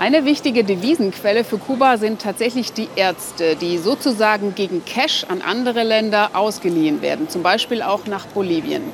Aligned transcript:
Eine 0.00 0.24
wichtige 0.24 0.62
Devisenquelle 0.62 1.42
für 1.42 1.58
Kuba 1.58 1.96
sind 1.96 2.22
tatsächlich 2.22 2.72
die 2.72 2.88
Ärzte, 2.94 3.56
die 3.56 3.78
sozusagen 3.78 4.54
gegen 4.54 4.84
Cash 4.84 5.26
an 5.28 5.42
andere 5.42 5.82
Länder 5.82 6.30
ausgeliehen 6.34 7.02
werden, 7.02 7.28
zum 7.28 7.42
Beispiel 7.42 7.82
auch 7.82 8.06
nach 8.06 8.24
Bolivien. 8.26 8.84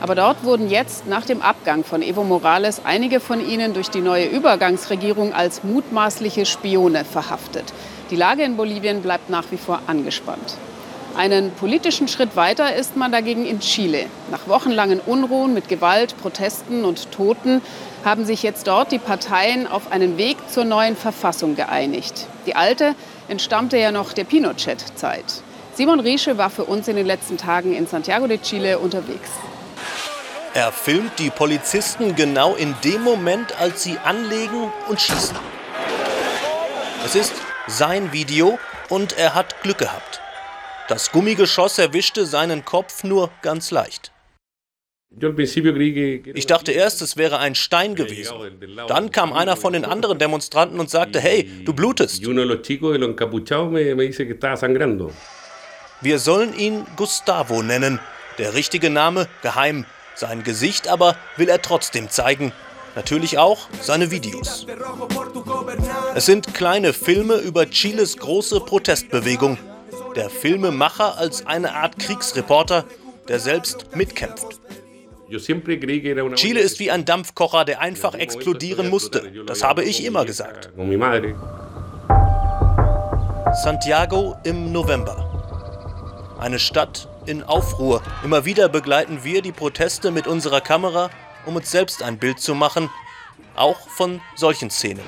Aber 0.00 0.14
dort 0.14 0.42
wurden 0.42 0.70
jetzt 0.70 1.06
nach 1.06 1.26
dem 1.26 1.42
Abgang 1.42 1.84
von 1.84 2.00
Evo 2.00 2.24
Morales 2.24 2.80
einige 2.82 3.20
von 3.20 3.46
ihnen 3.46 3.74
durch 3.74 3.90
die 3.90 4.00
neue 4.00 4.24
Übergangsregierung 4.24 5.34
als 5.34 5.64
mutmaßliche 5.64 6.46
Spione 6.46 7.04
verhaftet. 7.04 7.74
Die 8.10 8.16
Lage 8.16 8.42
in 8.42 8.56
Bolivien 8.56 9.02
bleibt 9.02 9.28
nach 9.28 9.44
wie 9.50 9.58
vor 9.58 9.82
angespannt. 9.86 10.56
Einen 11.16 11.52
politischen 11.52 12.08
Schritt 12.08 12.34
weiter 12.34 12.74
ist 12.74 12.96
man 12.96 13.12
dagegen 13.12 13.46
in 13.46 13.60
Chile. 13.60 14.06
Nach 14.32 14.48
wochenlangen 14.48 14.98
Unruhen 14.98 15.54
mit 15.54 15.68
Gewalt, 15.68 16.16
Protesten 16.20 16.84
und 16.84 17.12
Toten 17.12 17.62
haben 18.04 18.24
sich 18.24 18.42
jetzt 18.42 18.66
dort 18.66 18.90
die 18.90 18.98
Parteien 18.98 19.68
auf 19.68 19.92
einen 19.92 20.18
Weg 20.18 20.36
zur 20.50 20.64
neuen 20.64 20.96
Verfassung 20.96 21.54
geeinigt. 21.54 22.26
Die 22.46 22.56
alte 22.56 22.96
entstammte 23.28 23.78
ja 23.78 23.92
noch 23.92 24.12
der 24.12 24.24
Pinochet-Zeit. 24.24 25.24
Simon 25.74 26.00
Riesche 26.00 26.36
war 26.36 26.50
für 26.50 26.64
uns 26.64 26.88
in 26.88 26.96
den 26.96 27.06
letzten 27.06 27.36
Tagen 27.36 27.74
in 27.74 27.86
Santiago 27.86 28.26
de 28.26 28.38
Chile 28.38 28.80
unterwegs. 28.80 29.30
Er 30.52 30.72
filmt 30.72 31.18
die 31.20 31.30
Polizisten 31.30 32.16
genau 32.16 32.56
in 32.56 32.74
dem 32.82 33.02
Moment, 33.02 33.60
als 33.60 33.84
sie 33.84 33.98
anlegen 33.98 34.72
und 34.88 35.00
schießen. 35.00 35.36
Es 37.04 37.14
ist 37.14 37.34
sein 37.68 38.12
Video 38.12 38.58
und 38.88 39.16
er 39.16 39.34
hat 39.34 39.62
Glück 39.62 39.78
gehabt. 39.78 40.23
Das 40.86 41.10
Gummigeschoss 41.12 41.78
erwischte 41.78 42.26
seinen 42.26 42.64
Kopf 42.64 43.04
nur 43.04 43.30
ganz 43.40 43.70
leicht. 43.70 44.12
Ich 45.16 46.46
dachte 46.46 46.72
erst, 46.72 47.00
es 47.00 47.16
wäre 47.16 47.38
ein 47.38 47.54
Stein 47.54 47.94
gewesen. 47.94 48.34
Dann 48.88 49.10
kam 49.10 49.32
einer 49.32 49.56
von 49.56 49.72
den 49.72 49.86
anderen 49.86 50.18
Demonstranten 50.18 50.78
und 50.80 50.90
sagte, 50.90 51.20
hey, 51.20 51.48
du 51.64 51.72
blutest. 51.72 52.20
Wir 56.00 56.18
sollen 56.18 56.58
ihn 56.58 56.86
Gustavo 56.96 57.62
nennen. 57.62 58.00
Der 58.38 58.54
richtige 58.54 58.90
Name 58.90 59.28
geheim. 59.42 59.86
Sein 60.16 60.42
Gesicht 60.42 60.88
aber 60.88 61.16
will 61.36 61.48
er 61.48 61.62
trotzdem 61.62 62.10
zeigen. 62.10 62.52
Natürlich 62.94 63.38
auch 63.38 63.68
seine 63.80 64.10
Videos. 64.10 64.66
Es 66.14 66.26
sind 66.26 66.52
kleine 66.54 66.92
Filme 66.92 67.36
über 67.36 67.70
Chiles 67.70 68.18
große 68.18 68.60
Protestbewegung 68.60 69.58
der 70.16 70.30
Filmemacher 70.30 71.18
als 71.18 71.46
eine 71.46 71.74
Art 71.74 71.98
Kriegsreporter, 71.98 72.84
der 73.28 73.40
selbst 73.40 73.94
mitkämpft. 73.96 74.60
Chile 76.34 76.60
ist 76.60 76.78
wie 76.78 76.90
ein 76.90 77.04
Dampfkocher, 77.04 77.64
der 77.64 77.80
einfach 77.80 78.14
explodieren 78.14 78.90
musste. 78.90 79.32
Das 79.46 79.62
habe 79.62 79.82
ich 79.82 80.04
immer 80.04 80.24
gesagt. 80.24 80.70
Santiago 83.62 84.36
im 84.44 84.72
November. 84.72 86.36
Eine 86.38 86.58
Stadt 86.58 87.08
in 87.26 87.42
Aufruhr. 87.42 88.02
Immer 88.22 88.44
wieder 88.44 88.68
begleiten 88.68 89.20
wir 89.22 89.42
die 89.42 89.52
Proteste 89.52 90.10
mit 90.10 90.26
unserer 90.26 90.60
Kamera, 90.60 91.10
um 91.46 91.56
uns 91.56 91.70
selbst 91.70 92.02
ein 92.02 92.18
Bild 92.18 92.40
zu 92.40 92.54
machen, 92.54 92.90
auch 93.56 93.88
von 93.88 94.20
solchen 94.34 94.70
Szenen. 94.70 95.04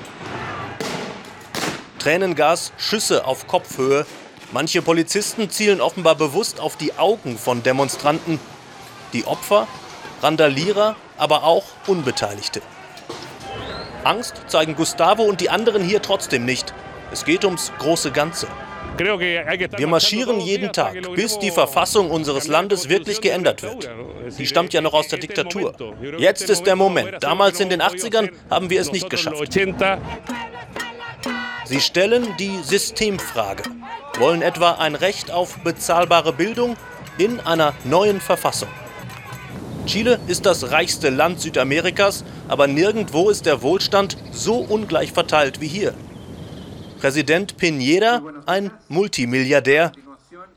Tränengas, 1.99 2.71
Schüsse 2.77 3.25
auf 3.25 3.47
Kopfhöhe, 3.47 4.05
Manche 4.51 4.81
Polizisten 4.81 5.49
zielen 5.49 5.81
offenbar 5.81 6.15
bewusst 6.15 6.61
auf 6.61 6.77
die 6.77 6.93
Augen 6.97 7.37
von 7.37 7.63
Demonstranten. 7.63 8.39
Die 9.11 9.25
Opfer, 9.25 9.67
Randalierer, 10.21 10.95
aber 11.17 11.43
auch 11.43 11.65
Unbeteiligte. 11.85 12.61
Angst 14.05 14.41
zeigen 14.47 14.75
Gustavo 14.75 15.23
und 15.23 15.41
die 15.41 15.49
anderen 15.49 15.83
hier 15.83 16.01
trotzdem 16.01 16.45
nicht. 16.45 16.73
Es 17.11 17.25
geht 17.25 17.43
ums 17.43 17.73
große 17.77 18.11
Ganze. 18.11 18.47
Wir 18.97 19.87
marschieren 19.87 20.39
jeden 20.39 20.71
Tag, 20.71 21.13
bis 21.13 21.37
die 21.39 21.51
Verfassung 21.51 22.09
unseres 22.09 22.47
Landes 22.47 22.87
wirklich 22.87 23.19
geändert 23.19 23.61
wird. 23.63 23.89
Die 24.39 24.47
stammt 24.47 24.73
ja 24.73 24.79
noch 24.81 24.93
aus 24.93 25.09
der 25.09 25.19
Diktatur. 25.19 25.75
Jetzt 26.17 26.49
ist 26.49 26.63
der 26.63 26.77
Moment. 26.77 27.21
Damals 27.21 27.59
in 27.59 27.69
den 27.69 27.81
80ern 27.81 28.31
haben 28.49 28.69
wir 28.69 28.79
es 28.79 28.93
nicht 28.93 29.09
geschafft. 29.09 29.53
Sie 31.65 31.81
stellen 31.81 32.33
die 32.39 32.57
Systemfrage 32.63 33.63
wollen 34.17 34.41
etwa 34.41 34.71
ein 34.71 34.95
Recht 34.95 35.31
auf 35.31 35.59
bezahlbare 35.59 36.33
Bildung 36.33 36.75
in 37.17 37.39
einer 37.39 37.73
neuen 37.83 38.19
Verfassung. 38.19 38.69
Chile 39.85 40.19
ist 40.27 40.45
das 40.45 40.71
reichste 40.71 41.09
Land 41.09 41.39
Südamerikas, 41.39 42.25
aber 42.47 42.67
nirgendwo 42.67 43.29
ist 43.29 43.45
der 43.45 43.61
Wohlstand 43.61 44.17
so 44.31 44.57
ungleich 44.57 45.13
verteilt 45.13 45.61
wie 45.61 45.67
hier. 45.67 45.93
Präsident 46.99 47.57
Piñera 47.57 48.21
ein 48.45 48.71
Multimilliardär, 48.89 49.91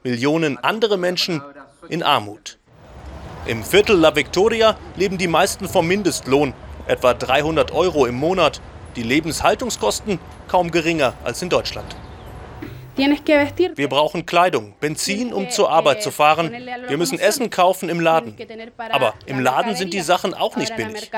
Millionen 0.03 0.59
andere 0.59 0.97
Menschen 0.97 1.43
in 1.89 2.03
Armut. 2.03 2.59
Im 3.47 3.63
Viertel 3.63 3.97
La 3.97 4.17
Victoria 4.17 4.77
leben 4.97 5.19
die 5.19 5.29
meisten 5.29 5.69
vom 5.69 5.87
Mindestlohn, 5.87 6.55
etwa 6.87 7.15
300 7.15 7.73
Euro 7.73 8.07
im 8.07 8.17
Monat, 8.17 8.61
die 8.97 9.03
Lebenshaltungskosten 9.03 10.19
kaum 10.49 10.71
geringer 10.71 11.15
als 11.25 11.41
in 11.43 11.51
Deutschland. 11.51 11.95
Wir 12.97 13.89
brauchen 13.89 14.27
Kleidung, 14.27 14.75
Benzin, 14.81 15.33
um 15.33 15.51
zur 15.51 15.71
Arbeit 15.71 16.03
zu 16.03 16.11
fahren. 16.11 16.53
Wir 16.89 16.99
müssen 16.99 17.19
Essen 17.19 17.51
kaufen 17.51 17.89
im 17.89 18.01
Laden. 18.01 18.37
Aber 18.91 19.15
im 19.27 19.41
Laden 19.41 19.77
sind 19.77 19.93
die 19.93 20.01
Sachen 20.01 20.35
auch 20.35 20.57
nicht 20.57 20.75
billig. 20.77 21.11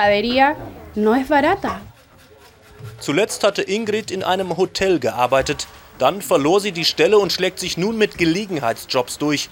Zuletzt 2.99 3.45
hatte 3.45 3.63
Ingrid 3.63 4.11
in 4.11 4.23
einem 4.23 4.57
Hotel 4.57 4.99
gearbeitet. 4.99 5.67
Dann 5.99 6.23
verlor 6.23 6.61
sie 6.61 6.73
die 6.73 6.85
Stelle 6.85 7.19
und 7.19 7.33
schlägt 7.33 7.59
sich 7.59 7.77
nun 7.77 7.97
mit 7.97 8.19
Gelegenheitsjobs 8.19 9.19
durch. 9.19 9.49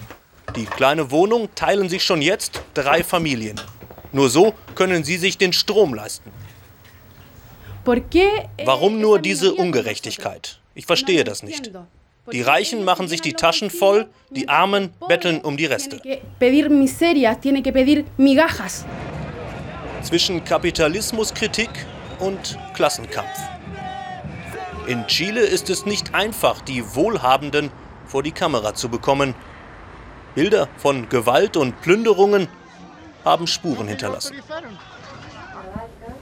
Die 0.55 0.65
kleine 0.65 1.11
Wohnung 1.11 1.49
teilen 1.55 1.87
sich 1.87 2.03
schon 2.03 2.21
jetzt 2.21 2.61
drei 2.73 3.03
Familien. 3.03 3.59
Nur 4.11 4.29
so 4.29 4.53
können 4.75 5.03
sie 5.03 5.17
sich 5.17 5.37
den 5.37 5.53
Strom 5.53 5.93
leisten. 5.93 6.31
Warum 8.65 8.99
nur 8.99 9.19
diese 9.19 9.53
Ungerechtigkeit? 9.53 10.59
Ich 10.75 10.85
verstehe 10.85 11.23
das 11.23 11.41
nicht. 11.43 11.71
Die 12.31 12.41
Reichen 12.41 12.85
machen 12.85 13.07
sich 13.07 13.21
die 13.21 13.33
Taschen 13.33 13.71
voll, 13.71 14.07
die 14.29 14.47
Armen 14.47 14.93
betteln 15.07 15.41
um 15.41 15.57
die 15.57 15.65
Reste. 15.65 15.99
Zwischen 20.03 20.43
Kapitalismuskritik 20.43 21.69
und 22.19 22.59
Klassenkampf. 22.75 23.39
In 24.87 25.07
Chile 25.07 25.41
ist 25.41 25.69
es 25.71 25.85
nicht 25.85 26.13
einfach, 26.13 26.61
die 26.61 26.95
Wohlhabenden 26.95 27.71
vor 28.05 28.21
die 28.21 28.31
Kamera 28.31 28.75
zu 28.75 28.89
bekommen. 28.89 29.33
Bilder 30.35 30.67
von 30.77 31.09
Gewalt 31.09 31.57
und 31.57 31.81
Plünderungen 31.81 32.47
haben 33.25 33.47
Spuren 33.47 33.87
hinterlassen. 33.87 34.35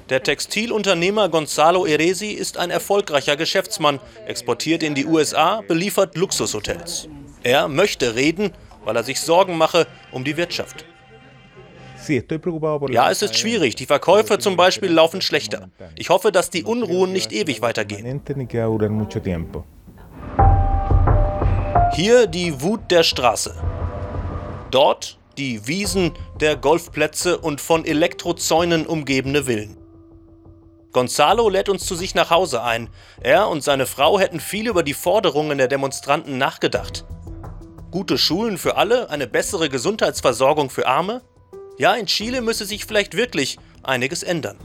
Der 0.10 0.24
Textilunternehmer 0.24 1.30
Gonzalo 1.30 1.86
Eresi 1.86 2.32
ist 2.32 2.58
ein 2.58 2.72
erfolgreicher 2.72 3.38
Geschäftsmann, 3.38 4.00
exportiert 4.26 4.82
in 4.82 4.96
die 4.96 5.06
USA, 5.06 5.62
beliefert 5.68 6.18
Luxushotels. 6.18 7.08
Er 7.44 7.68
möchte 7.68 8.16
reden, 8.16 8.52
weil 8.84 8.96
er 8.96 9.04
sich 9.04 9.20
Sorgen 9.20 9.56
mache 9.56 9.86
um 10.12 10.24
die 10.24 10.36
Wirtschaft. 10.36 10.84
Ja, 12.90 13.12
es 13.12 13.22
ist 13.22 13.38
schwierig. 13.38 13.76
Die 13.76 13.86
Verkäufe 13.86 14.40
zum 14.40 14.56
Beispiel 14.56 14.92
laufen 14.92 15.22
schlechter. 15.22 15.70
Ich 15.96 16.10
hoffe, 16.10 16.32
dass 16.32 16.50
die 16.50 16.64
Unruhen 16.64 17.14
nicht 17.14 17.32
ewig 17.32 17.62
weitergehen. 17.62 18.22
Hier 21.94 22.28
die 22.28 22.62
Wut 22.62 22.80
der 22.90 23.04
Straße. 23.04 23.54
Dort 24.72 25.20
die 25.38 25.68
Wiesen 25.68 26.14
der 26.40 26.56
Golfplätze 26.56 27.38
und 27.38 27.62
von 27.62 27.86
Elektrozäunen 27.86 28.88
umgebene 28.88 29.44
Villen. 29.44 29.78
Gonzalo 30.92 31.50
lädt 31.50 31.70
uns 31.70 31.86
zu 31.86 31.96
sich 31.96 32.16
nach 32.16 32.32
Hause 32.32 32.64
ein. 32.64 32.90
Er 33.22 33.48
und 33.50 33.64
seine 33.64 33.86
Frau 33.86 34.20
hätten 34.20 34.40
viel 34.40 34.68
über 34.68 34.84
die 34.84 34.94
Forderungen 34.94 35.58
der 35.58 35.68
Demonstranten 35.68 36.38
nachgedacht. 36.38 37.06
Gute 37.92 38.18
Schulen 38.18 38.58
für 38.58 38.76
alle, 38.78 39.10
eine 39.10 39.28
bessere 39.28 39.70
Gesundheitsversorgung 39.70 40.70
für 40.70 40.88
Arme? 40.88 41.22
Ja, 41.78 41.94
in 41.96 42.08
Chile 42.08 42.42
müsse 42.42 42.66
sich 42.66 42.86
vielleicht 42.86 43.16
wirklich 43.16 43.58
einiges 43.84 44.24
ändern. 44.24 44.58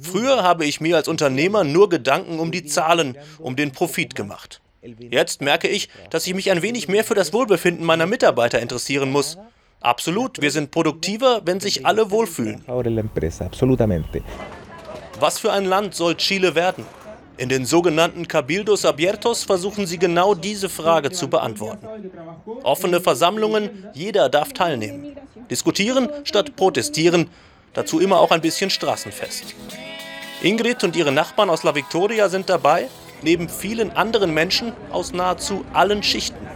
Früher 0.00 0.44
habe 0.44 0.64
ich 0.64 0.80
mir 0.80 0.96
als 0.96 1.08
Unternehmer 1.08 1.64
nur 1.64 1.88
Gedanken 1.88 2.38
um 2.38 2.52
die 2.52 2.64
Zahlen, 2.64 3.16
um 3.38 3.56
den 3.56 3.72
Profit 3.72 4.14
gemacht. 4.14 4.60
Jetzt 4.82 5.42
merke 5.42 5.68
ich, 5.68 5.88
dass 6.10 6.26
ich 6.26 6.34
mich 6.34 6.50
ein 6.50 6.62
wenig 6.62 6.88
mehr 6.88 7.04
für 7.04 7.14
das 7.14 7.32
Wohlbefinden 7.32 7.84
meiner 7.84 8.06
Mitarbeiter 8.06 8.60
interessieren 8.60 9.10
muss. 9.10 9.36
Absolut, 9.80 10.42
wir 10.42 10.50
sind 10.50 10.70
produktiver, 10.70 11.40
wenn 11.44 11.58
sich 11.58 11.86
alle 11.86 12.10
wohlfühlen. 12.10 12.62
Was 15.18 15.38
für 15.38 15.52
ein 15.52 15.64
Land 15.64 15.94
soll 15.94 16.16
Chile 16.16 16.54
werden? 16.54 16.84
In 17.38 17.48
den 17.48 17.64
sogenannten 17.64 18.28
Cabildos 18.28 18.84
Abiertos 18.84 19.44
versuchen 19.44 19.86
sie 19.86 19.98
genau 19.98 20.34
diese 20.34 20.68
Frage 20.68 21.10
zu 21.10 21.28
beantworten. 21.28 21.86
Offene 22.62 23.00
Versammlungen, 23.00 23.86
jeder 23.94 24.28
darf 24.28 24.52
teilnehmen. 24.52 25.16
Diskutieren 25.50 26.10
statt 26.24 26.54
protestieren, 26.56 27.30
dazu 27.72 28.00
immer 28.00 28.20
auch 28.20 28.32
ein 28.32 28.42
bisschen 28.42 28.68
straßenfest. 28.68 29.54
Ingrid 30.42 30.84
und 30.84 30.94
ihre 30.94 31.12
Nachbarn 31.12 31.48
aus 31.48 31.62
La 31.62 31.74
Victoria 31.74 32.28
sind 32.28 32.50
dabei, 32.50 32.88
neben 33.22 33.48
vielen 33.48 33.90
anderen 33.92 34.34
Menschen 34.34 34.74
aus 34.90 35.14
nahezu 35.14 35.64
allen 35.72 36.02
Schichten. 36.02 36.49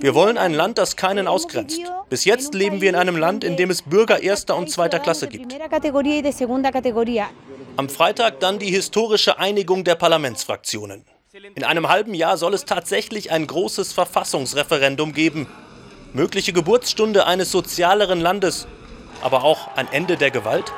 Wir 0.00 0.14
wollen 0.14 0.38
ein 0.38 0.54
Land, 0.54 0.78
das 0.78 0.96
keinen 0.96 1.26
ausgrenzt. 1.26 1.80
Bis 2.08 2.24
jetzt 2.24 2.54
leben 2.54 2.80
wir 2.80 2.90
in 2.90 2.96
einem 2.96 3.16
Land, 3.16 3.44
in 3.44 3.56
dem 3.56 3.70
es 3.70 3.82
Bürger 3.82 4.22
erster 4.22 4.56
und 4.56 4.70
zweiter 4.70 4.98
Klasse 4.98 5.28
gibt. 5.28 5.54
Am 7.76 7.88
Freitag 7.88 8.40
dann 8.40 8.58
die 8.58 8.70
historische 8.70 9.38
Einigung 9.38 9.84
der 9.84 9.94
Parlamentsfraktionen. 9.94 11.04
In 11.54 11.64
einem 11.64 11.88
halben 11.88 12.12
Jahr 12.12 12.36
soll 12.36 12.52
es 12.52 12.66
tatsächlich 12.66 13.30
ein 13.30 13.46
großes 13.46 13.92
Verfassungsreferendum 13.92 15.14
geben. 15.14 15.46
Mögliche 16.12 16.52
Geburtsstunde 16.52 17.26
eines 17.26 17.50
sozialeren 17.50 18.20
Landes, 18.20 18.66
aber 19.22 19.42
auch 19.42 19.74
ein 19.76 19.88
Ende 19.90 20.18
der 20.18 20.30
Gewalt? 20.30 20.70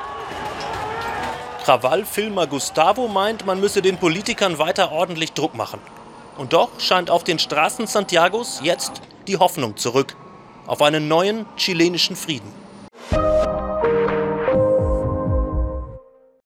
Krawall-Filmer 1.65 2.47
Gustavo 2.47 3.09
meint, 3.09 3.45
man 3.45 3.59
müsse 3.59 3.81
den 3.81 3.97
Politikern 3.97 4.59
weiter 4.59 4.91
ordentlich 4.91 5.33
Druck 5.33 5.55
machen. 5.55 5.81
Und 6.37 6.53
doch 6.53 6.69
scheint 6.79 7.09
auf 7.09 7.23
den 7.23 7.39
Straßen 7.39 7.87
Santiagos 7.87 8.59
jetzt 8.63 9.01
die 9.27 9.37
Hoffnung 9.37 9.77
zurück 9.77 10.15
auf 10.67 10.81
einen 10.81 11.07
neuen 11.07 11.45
chilenischen 11.57 12.15
Frieden. 12.15 12.64